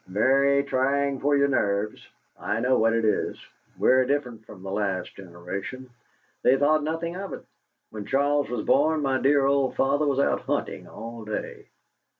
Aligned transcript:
"Very 0.07 0.63
trying 0.63 1.19
for 1.19 1.37
your 1.37 1.47
nerves. 1.47 2.03
I 2.39 2.59
know 2.59 2.79
what 2.79 2.93
it 2.93 3.05
is. 3.05 3.37
We're 3.77 4.03
different 4.05 4.47
from 4.47 4.63
the 4.63 4.71
last 4.71 5.13
generation; 5.15 5.91
they 6.41 6.57
thought 6.57 6.81
nothing 6.81 7.15
of 7.15 7.33
it. 7.33 7.45
When 7.91 8.07
Charles 8.07 8.49
was 8.49 8.65
born 8.65 9.03
my 9.03 9.19
dear 9.21 9.45
old 9.45 9.75
father 9.75 10.07
was 10.07 10.17
out 10.17 10.41
hunting 10.41 10.87
all 10.87 11.23
day. 11.23 11.67